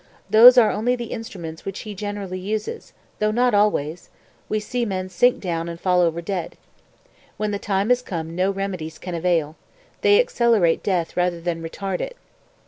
[0.31, 4.09] Those are only the instruments which He generally uses, though not always;
[4.49, 6.57] we see men sink down and fall over dead.
[7.37, 9.57] When the time is come no remedies can avail,
[10.01, 12.17] they accelerate death rather than retard it....